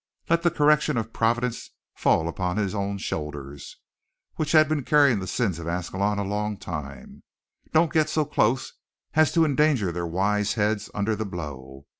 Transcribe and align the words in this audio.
Let 0.31 0.41
the 0.41 0.49
correction 0.49 0.97
of 0.97 1.13
Providence 1.13 1.69
fall 1.93 2.27
on 2.27 2.57
his 2.57 2.73
own 2.73 2.97
shoulders, 2.97 3.77
which 4.35 4.53
had 4.53 4.67
been 4.67 4.83
carrying 4.83 5.19
the 5.19 5.27
sins 5.27 5.59
of 5.59 5.67
Ascalon 5.67 6.17
a 6.17 6.23
long 6.23 6.57
time; 6.57 7.21
don't 7.71 7.93
get 7.93 8.09
so 8.09 8.25
close 8.25 8.73
as 9.13 9.31
to 9.33 9.45
endanger 9.45 9.91
their 9.91 10.07
wise 10.07 10.53
heads 10.55 10.89
under 10.95 11.15
the 11.15 11.25
blow. 11.27 11.85